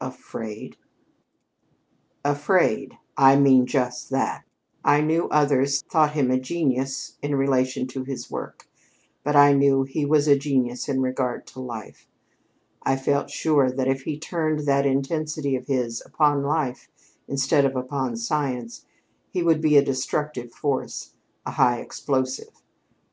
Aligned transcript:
"Afraid?" 0.00 0.76
"Afraid 2.24 2.98
I 3.16 3.36
mean 3.36 3.66
just 3.66 4.10
that. 4.10 4.44
I 4.84 5.00
knew 5.00 5.28
others 5.28 5.80
thought 5.82 6.10
him 6.14 6.28
a 6.32 6.40
genius 6.40 7.16
in 7.22 7.36
relation 7.36 7.86
to 7.86 8.02
his 8.02 8.28
work. 8.28 8.68
But 9.22 9.36
I 9.36 9.52
knew 9.52 9.84
he 9.84 10.04
was 10.04 10.26
a 10.26 10.36
genius 10.36 10.88
in 10.88 11.02
regard 11.02 11.46
to 11.54 11.60
life. 11.60 12.08
I 12.82 12.96
felt 12.96 13.30
sure 13.30 13.70
that, 13.70 13.86
if 13.86 14.02
he 14.02 14.18
turned 14.18 14.66
that 14.66 14.86
intensity 14.86 15.54
of 15.54 15.68
his 15.68 16.02
upon 16.04 16.42
life 16.42 16.88
instead 17.28 17.64
of 17.64 17.76
upon 17.76 18.16
science, 18.16 18.86
he 19.30 19.40
would 19.40 19.60
be 19.60 19.76
a 19.76 19.84
destructive 19.84 20.52
force 20.52 21.14
a 21.46 21.52
high 21.52 21.78
explosive. 21.80 22.60